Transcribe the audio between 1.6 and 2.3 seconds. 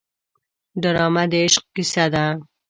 کیسه ده